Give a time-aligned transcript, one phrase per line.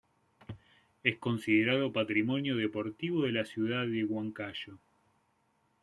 [1.03, 4.79] Es considerado Patrimonio Deportivo de la ciudad de Huancayo.